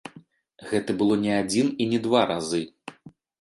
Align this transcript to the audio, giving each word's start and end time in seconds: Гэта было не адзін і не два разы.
Гэта 0.69 0.95
было 1.01 1.17
не 1.25 1.33
адзін 1.41 1.67
і 1.85 1.87
не 1.93 1.99
два 2.09 2.25
разы. 2.33 2.63